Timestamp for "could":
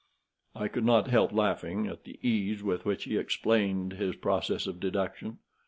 0.67-0.83